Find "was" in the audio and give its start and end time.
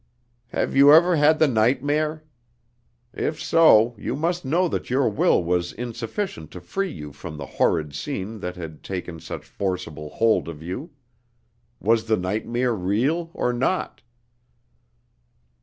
5.43-5.73, 11.79-12.05